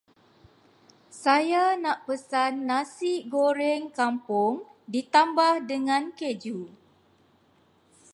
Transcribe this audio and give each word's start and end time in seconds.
Saya 1.23 1.63
nak 1.83 1.97
pesan 2.09 2.53
Nasi 2.69 3.13
goreng 3.35 3.83
kampung 3.97 4.55
ditambah 4.93 5.53
dengan 5.71 6.03
keju. 6.17 6.59